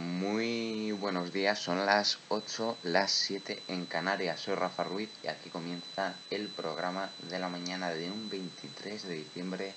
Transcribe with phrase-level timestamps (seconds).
[0.00, 4.40] Muy buenos días, son las 8, las 7 en Canarias.
[4.40, 9.14] Soy Rafa Ruiz y aquí comienza el programa de la mañana de un 23 de
[9.16, 9.74] diciembre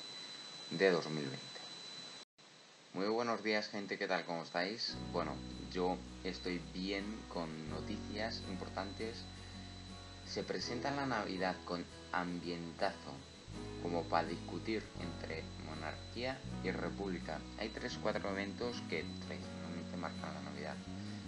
[0.72, 1.38] de 2020.
[2.94, 4.24] Muy buenos días, gente, ¿qué tal?
[4.24, 4.96] ¿Cómo estáis?
[5.12, 5.34] Bueno,
[5.74, 9.26] yo estoy bien con noticias importantes.
[10.26, 11.84] Se presenta la Navidad con
[12.14, 13.12] ambientazo
[13.82, 17.40] como para discutir entre monarquía y república.
[17.60, 19.63] Hay tres o cuatro eventos que tradicionalmente
[20.04, 20.76] marcan la Navidad.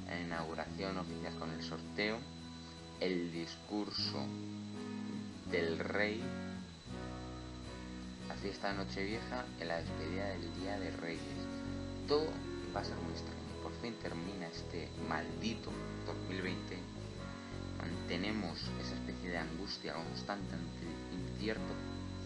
[0.05, 2.17] La inauguración oficial con el sorteo,
[2.99, 4.25] el discurso
[5.49, 6.21] del rey,
[8.27, 11.39] la fiesta de Nochevieja y la despedida del Día de Reyes.
[12.05, 12.27] Todo
[12.75, 13.39] va a ser muy extraño.
[13.63, 15.71] Por fin termina este maldito
[16.05, 16.77] 2020.
[17.79, 20.55] Mantenemos esa especie de angustia constante,
[21.13, 21.73] incierto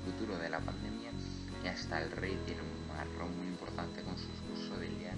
[0.03, 1.11] futuro de la pandemia
[1.63, 5.13] y hasta el rey tiene un marrón muy importante con su discurso del día.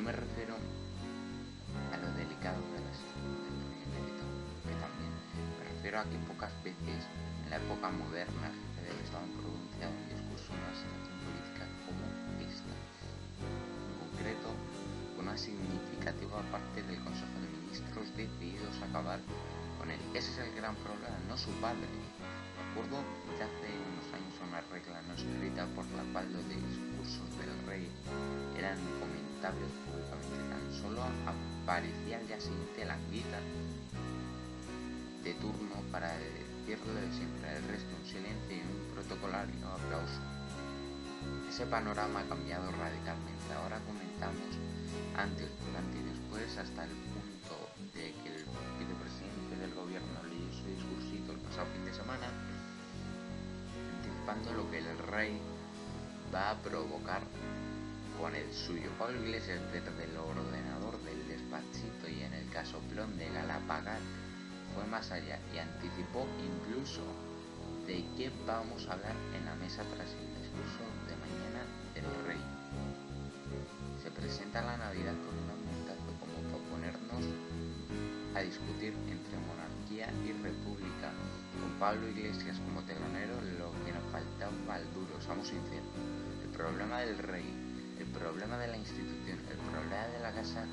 [0.00, 0.56] No me refiero
[1.92, 4.08] a lo delicado de la rey
[4.64, 5.12] que también
[5.60, 7.04] me refiero a que pocas veces
[7.44, 8.48] en la época moderna
[8.80, 12.00] el Estado ha pronunciado un discurso una situación política como
[12.40, 12.72] esta.
[12.72, 14.48] En concreto,
[15.20, 19.20] con una significativa parte del Consejo de Ministros decididos acabar
[19.76, 20.00] con él.
[20.16, 21.84] Ese es el gran problema, no su padre
[22.72, 23.04] Recuerdo
[23.36, 27.84] que hace unos años una regla no escrita por la cual los discursos del rey
[28.56, 28.80] eran
[29.40, 30.36] comentables públicamente.
[30.52, 32.84] Tan solo aparecía al día siguiente
[35.24, 37.56] de turno para decirlo de siempre.
[37.56, 40.20] El resto un silencio y un protocolario aplauso.
[41.48, 43.48] Ese panorama ha cambiado radicalmente.
[43.56, 44.52] Ahora comentamos
[45.16, 47.56] antes, durante y después hasta el punto
[47.96, 48.44] de que el
[48.76, 52.28] vicepresidente del gobierno leyó su discursito el pasado fin de semana
[54.54, 55.40] lo que el rey
[56.32, 57.22] va a provocar
[58.20, 58.90] con el suyo.
[58.98, 64.00] Pablo Iglesias desde el ordenador del despachito y en el casoplón de Galapagar
[64.74, 67.00] fue más allá y anticipó incluso
[67.86, 71.64] de qué vamos a hablar en la mesa tras el discurso de mañana
[71.94, 72.44] del rey.
[74.02, 77.24] Se presenta la Navidad con un aumentazo como proponernos
[78.36, 81.10] a discutir entre monarquía y república,
[81.58, 85.88] con Pablo Iglesias como telonero, lo que nos faltaba al duro, somos sinceros.
[86.44, 87.59] El problema del rey,
[88.00, 90.64] el problema de la institución, el problema de la casa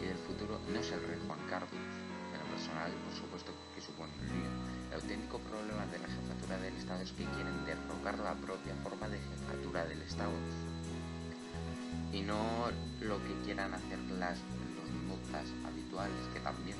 [0.00, 3.80] y del futuro no es el rey Juan Carlos, en lo personal, por supuesto que
[3.82, 4.50] supone un lío.
[4.88, 9.08] El auténtico problema de la jefatura del Estado es que quieren derrocar la propia forma
[9.08, 10.30] de jefatura del Estado
[12.12, 12.70] y no
[13.00, 14.38] lo que quieran hacer las
[14.78, 16.78] los notas habituales que también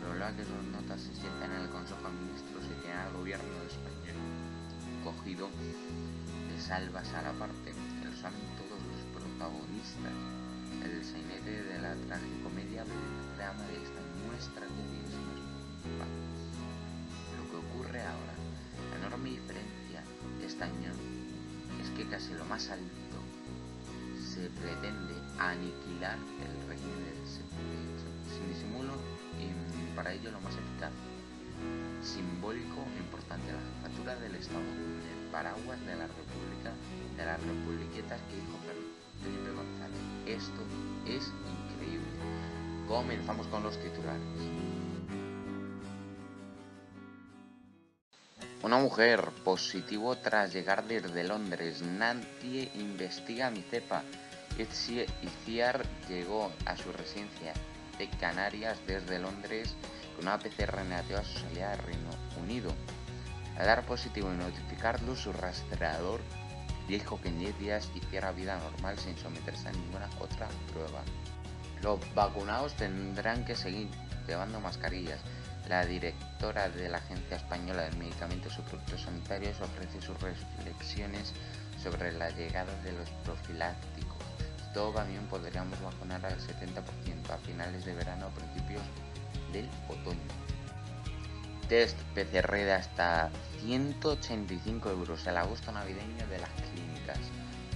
[0.00, 3.52] problema que sus notas se sientan en el Consejo de Ministros y tienen al gobierno
[3.68, 4.16] español
[5.04, 5.48] cogido
[6.48, 8.16] de salvas a la parte, que lo
[9.40, 10.12] protagonistas.
[10.84, 14.84] El sainete de la tragicomedia del drama de esta muestra que
[17.36, 18.34] Lo que ocurre ahora,
[18.90, 20.04] la enorme diferencia
[20.38, 20.92] de este año
[21.80, 23.16] es que casi lo más alto
[24.20, 28.92] se pretende aniquilar el régimen del sin disimulo
[29.96, 30.92] para ello lo más eficaz,
[32.02, 36.72] simbólico e importante, la jefatura del Estado, el paraguas de la República,
[37.16, 38.89] de las republiquetas que dijo
[39.22, 40.00] Felipe González.
[40.26, 40.60] Esto
[41.06, 42.08] es increíble.
[42.88, 44.22] Comenzamos con los titulares.
[48.62, 51.80] Una mujer positivo tras llegar desde Londres.
[51.82, 54.02] Nadie investiga mi cepa.
[54.58, 57.54] Iciar llegó a su residencia
[57.96, 59.74] de Canarias desde Londres
[60.14, 62.10] con una PCR negativa a su salida de Reino
[62.42, 62.74] Unido.
[63.56, 66.20] Al dar positivo y notificarlo, su rastreador
[66.90, 71.02] dijo que en 10 días hiciera vida normal sin someterse a ninguna otra prueba.
[71.82, 73.88] Los vacunados tendrán que seguir
[74.26, 75.20] llevando mascarillas.
[75.68, 81.32] La directora de la Agencia Española de Medicamentos y Productos Sanitarios ofrece sus reflexiones
[81.82, 84.20] sobre la llegada de los profilácticos
[84.72, 88.82] todo va bien, podríamos vacunar al 70% a finales de verano o principios
[89.52, 90.49] del otoño.
[91.70, 93.30] Test PCR de hasta
[93.62, 97.20] 185 euros el agosto navideño de las clínicas.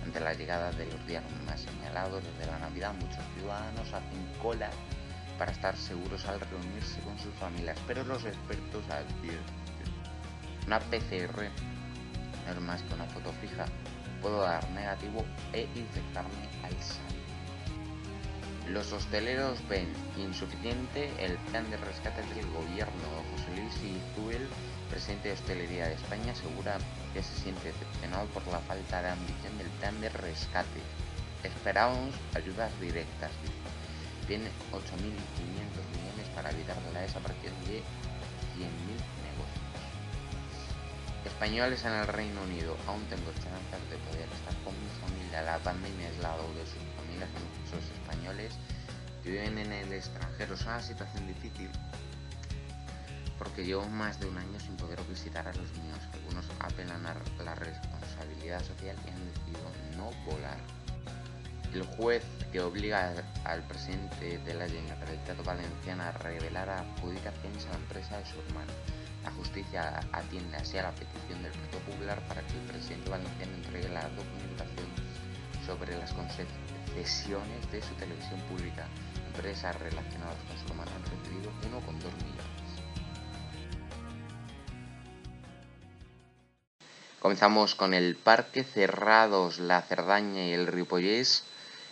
[0.03, 4.69] Ante la llegada de los días más señalados desde la Navidad, muchos ciudadanos hacen cola
[5.39, 9.55] para estar seguros al reunirse con sus familias, pero los expertos advierten
[10.67, 11.51] una PCR
[12.47, 13.65] no es más que una foto fija
[14.21, 17.14] puedo dar negativo e infectarme al salir.
[18.69, 23.05] Los hosteleros ven insuficiente el plan de rescate del gobierno.
[23.33, 24.49] José Luis Izuel,
[24.89, 26.79] presidente de Hostelería de España, asegura
[27.13, 30.81] que se siente decepcionado por la falta de ambición del plan de rescate.
[31.43, 33.31] esperábamos ayudas directas.
[34.27, 34.81] Tiene 8.500
[35.93, 37.85] millones para evitar la desaparición de
[38.57, 38.65] 100.000
[39.29, 39.65] negocios.
[41.27, 42.79] Españoles en el Reino Unido.
[42.87, 45.43] Aún tengo esperanzas de poder estar con mi familia.
[45.43, 46.65] La pandemia es lado de
[47.73, 48.53] españoles
[49.23, 50.55] que viven en el extranjero.
[50.55, 51.71] Es una situación difícil
[53.39, 55.99] porque llevo más de un año sin poder visitar a los míos.
[56.13, 60.59] Algunos apelan a la responsabilidad social y han decidido no volar.
[61.73, 62.23] El juez
[62.53, 63.13] que obliga
[63.45, 68.73] al presidente de la Generalitat Valenciana a revelar adjudicaciones a la empresa de su hermano.
[69.25, 73.55] La justicia atiende así a la petición del Partido Popular para que el presidente valenciano
[73.55, 74.87] entregue la documentación
[75.67, 76.13] sobre las
[76.95, 78.87] concesiones de su televisión pública.
[79.35, 82.45] Empresas relacionadas con su hermano han recibido 1,2 millones.
[87.19, 91.45] Comenzamos con el Parque Cerrados, La Cerdaña y el Ripollés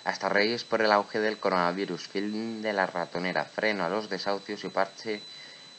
[0.04, 4.64] hasta Reyes por el auge del coronavirus, fin de la ratonera, freno a los desahucios
[4.64, 5.20] y parche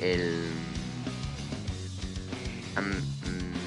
[0.00, 0.50] el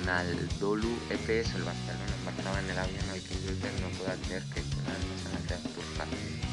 [0.05, 4.61] Naldolu EPS, el Barcelona embarcaba en el avión al que Gürtel no puede creer que
[4.83, 6.05] la nacionalidad turca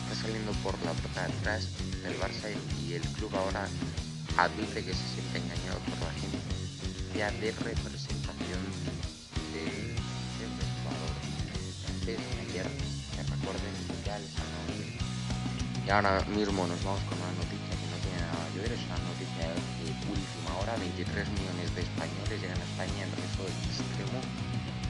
[0.02, 1.68] está saliendo por la puerta de atrás
[2.02, 2.48] del Barça
[2.86, 3.66] y el club ahora
[4.36, 6.50] admite que se siente engañado por la agencia
[7.40, 8.60] de representación
[9.52, 9.96] del
[10.80, 11.12] jugador
[11.84, 12.20] francés.
[12.48, 12.66] Ayer,
[13.16, 13.74] que recuerden
[14.06, 14.49] ya les
[15.90, 19.02] Ahora mismo nos vamos con una noticia que no tiene nada que ver, es una
[19.10, 21.02] noticia de última hora, 23
[21.34, 24.22] millones de españoles llegan a España en riesgo extremo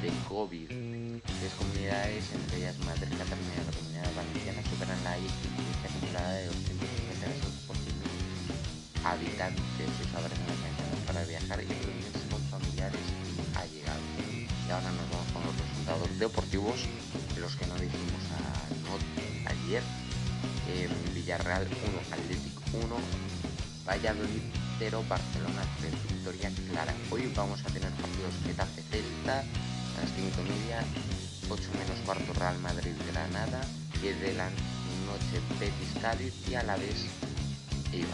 [0.04, 0.68] de COVID.
[1.24, 6.44] Tres comunidades, entre ellas Madrid, Cataluña y la Comunidad Valenciana, superan la incidencia acumulada de
[6.52, 9.88] 250 por 100.000 habitantes.
[9.88, 13.08] y sabrán las para viajar y reunirse con familiares
[13.56, 14.04] allegados.
[14.36, 16.76] Y ahora nos vamos con los resultados deportivos,
[17.40, 18.20] los que no dijimos
[19.48, 19.80] ayer.
[21.14, 22.96] Villarreal 1, Atlético 1,
[23.86, 24.42] Valladolid
[24.78, 26.94] 0, Barcelona 3, victoria clara.
[27.10, 30.84] Hoy vamos a tener partidos Getafe Celta a las 5 media,
[31.48, 33.60] 8 menos cuarto Real Madrid Granada,
[34.00, 37.06] 10 de la noche Betis Cádiz y a la vez
[37.92, 38.08] Iba.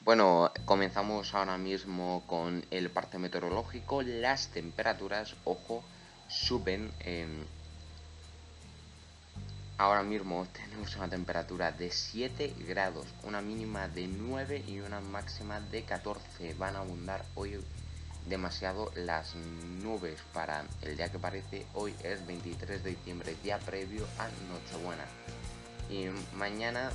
[0.00, 4.02] Bueno, comenzamos ahora mismo con el parte meteorológico.
[4.02, 5.82] Las temperaturas, ojo,
[6.28, 7.44] suben en
[9.78, 15.60] Ahora mismo tenemos una temperatura de 7 grados, una mínima de 9 y una máxima
[15.60, 16.54] de 14.
[16.54, 17.62] Van a abundar hoy
[18.26, 21.66] demasiado las nubes para el día que parece.
[21.74, 25.04] Hoy es 23 de diciembre, día previo a Nochebuena.
[25.90, 26.90] Y mañana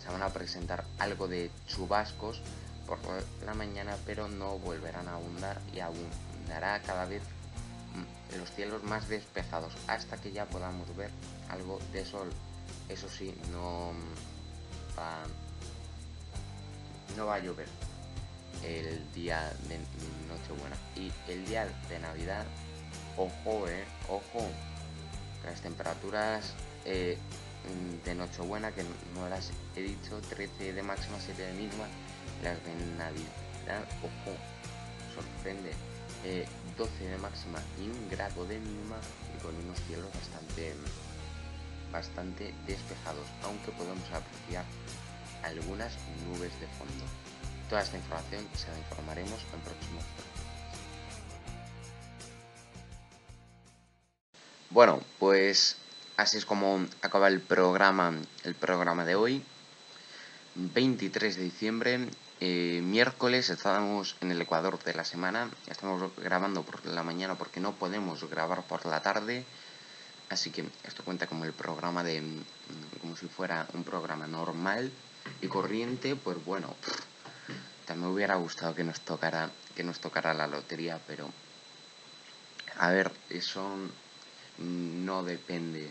[0.00, 2.42] se van a presentar algo de chubascos
[2.86, 3.00] por
[3.44, 7.22] la mañana, pero no volverán a abundar y abundará cada vez
[8.38, 11.10] los cielos más despejados hasta que ya podamos ver
[11.48, 12.30] algo de sol.
[12.88, 13.92] Eso sí, no
[14.98, 15.22] va,
[17.16, 17.68] no va a llover
[18.64, 19.78] el día de
[20.28, 20.76] Nochebuena.
[20.96, 22.44] Y el día de Navidad,
[23.16, 24.46] ojo, eh, ojo,
[25.44, 27.18] las temperaturas eh,
[28.04, 28.82] de Nochebuena, que
[29.14, 31.86] no las he dicho, 13 de máxima, 7 de mínima,
[32.42, 34.36] las de Navidad, ojo,
[35.14, 35.72] sorprende.
[36.76, 38.96] 12 eh, de máxima y un grado de mínima
[39.34, 40.74] y con unos cielos bastante,
[41.92, 44.64] bastante despejados, aunque podemos apreciar
[45.42, 45.92] algunas
[46.26, 47.04] nubes de fondo.
[47.68, 50.04] Toda esta información se la informaremos en próximos
[54.70, 55.76] Bueno, pues
[56.16, 58.12] así es como acaba el programa,
[58.44, 59.42] el programa de hoy.
[60.54, 62.08] 23 de diciembre,
[62.40, 65.50] eh, miércoles, estamos en el Ecuador de la semana.
[65.68, 69.44] Estamos grabando por la mañana porque no podemos grabar por la tarde.
[70.28, 72.20] Así que esto cuenta como el programa de.
[72.20, 72.42] Mm,
[73.00, 74.92] como si fuera un programa normal
[75.40, 76.14] y corriente.
[76.14, 76.74] Pues bueno,
[77.86, 81.30] también hubiera gustado que nos tocara, que nos tocara la lotería, pero.
[82.78, 83.76] A ver, eso
[84.58, 85.90] no depende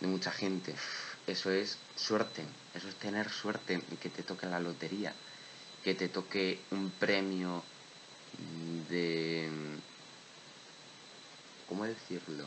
[0.00, 0.74] de mucha gente.
[1.26, 5.12] Eso es suerte, eso es tener suerte que te toque la lotería,
[5.88, 7.64] que te toque un premio
[8.90, 9.48] de...
[11.66, 12.44] ¿Cómo decirlo?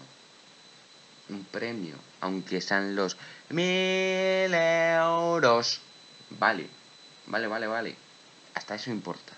[1.28, 3.18] Un premio, aunque sean los
[3.50, 5.82] mil euros.
[6.30, 6.70] Vale,
[7.26, 7.96] vale, vale, vale.
[8.54, 9.34] Hasta eso importa.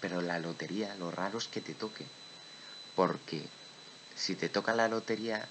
[0.00, 2.06] Pero la lotería, lo raro es que te toque.
[2.94, 3.42] Porque
[4.14, 5.46] si te toca la lotería,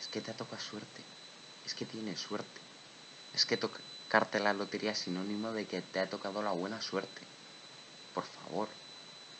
[0.00, 1.02] es que te toca suerte.
[1.64, 2.60] Es que tienes suerte.
[3.34, 3.56] Es que
[4.12, 7.22] tocarte la lotería es sinónimo de que te ha tocado la buena suerte.
[8.12, 8.68] Por favor,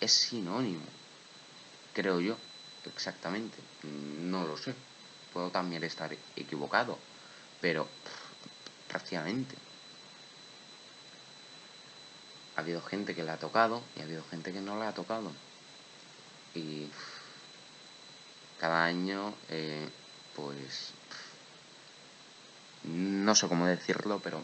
[0.00, 0.86] es sinónimo.
[1.92, 2.38] Creo yo,
[2.86, 3.58] exactamente.
[3.82, 4.74] No lo sé.
[5.34, 6.98] Puedo también estar equivocado.
[7.60, 7.86] Pero,
[8.88, 9.54] prácticamente.
[12.56, 14.94] Ha habido gente que le ha tocado y ha habido gente que no le ha
[14.94, 15.32] tocado.
[16.54, 16.88] Y
[18.58, 19.86] cada año, eh,
[20.34, 20.92] pues,
[22.84, 24.40] no sé cómo decirlo, pero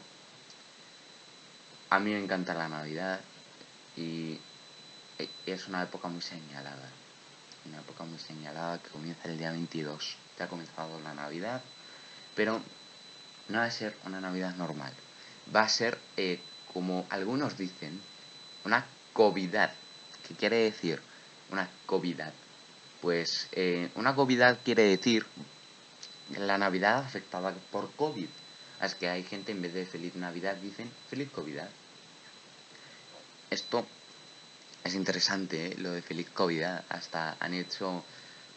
[1.90, 3.20] a mí me encanta la Navidad
[3.96, 4.38] y
[5.46, 6.88] es una época muy señalada.
[7.66, 10.16] Una época muy señalada que comienza el día 22.
[10.38, 11.62] Ya ha comenzado la Navidad,
[12.34, 12.60] pero
[13.48, 14.92] no va a ser una Navidad normal.
[15.54, 16.40] Va a ser, eh,
[16.72, 18.00] como algunos dicen,
[18.64, 19.72] una COVIDad.
[20.26, 21.00] ¿Qué quiere decir?
[21.50, 22.32] Una COVIDad.
[23.00, 25.26] Pues eh, una COVID quiere decir
[26.36, 28.28] la Navidad afectada por COVID.
[28.80, 31.58] Es que hay gente en vez de feliz Navidad dicen feliz COVID.
[33.50, 33.86] Esto
[34.84, 35.74] es interesante, ¿eh?
[35.78, 36.62] lo de feliz COVID.
[36.88, 38.04] Hasta han hecho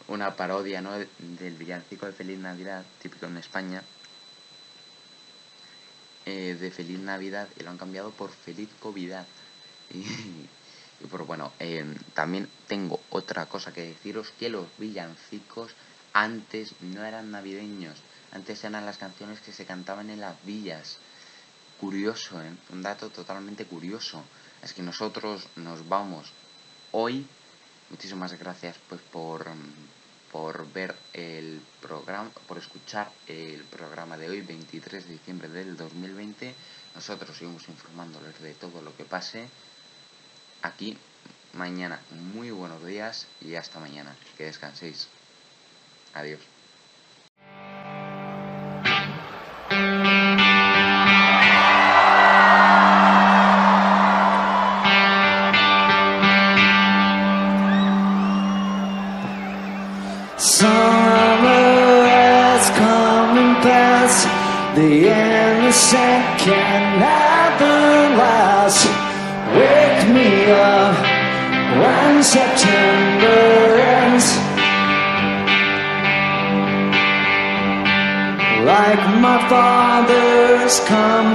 [0.08, 0.92] una parodia ¿no?
[0.96, 3.82] del villancico de feliz Navidad, típico en España,
[6.24, 9.14] eh, de feliz Navidad y lo han cambiado por feliz COVID.
[9.94, 15.72] Y, y bueno, em, también tengo otra cosa que deciros, que los villancicos
[16.12, 17.98] antes no eran navideños,
[18.32, 20.98] antes eran las canciones que se cantaban en las villas.
[21.80, 22.52] Curioso, ¿eh?
[22.70, 24.22] Un dato totalmente curioso.
[24.62, 26.32] Es que nosotros nos vamos
[26.92, 27.26] hoy.
[27.90, 29.46] Muchísimas gracias pues por,
[30.30, 36.54] por ver el programa, por escuchar el programa de hoy, 23 de diciembre del 2020.
[36.94, 39.48] Nosotros seguimos informándoles de todo lo que pase
[40.62, 40.96] aquí
[41.54, 42.00] mañana.
[42.32, 44.14] Muy buenos días y hasta mañana.
[44.38, 45.08] Que descanséis.
[46.12, 46.51] Adiós.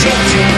[0.00, 0.57] children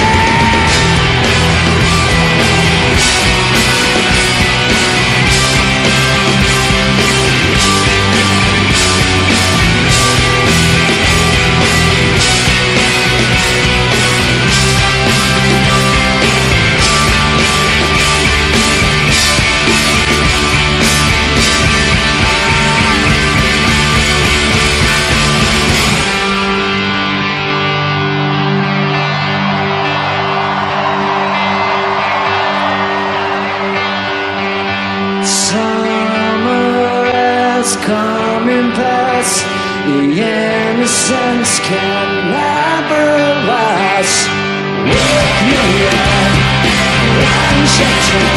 [37.83, 39.43] coming past
[39.85, 43.07] The innocence can never
[43.49, 44.29] last.
[44.85, 46.33] Look me up
[47.25, 48.27] and shut your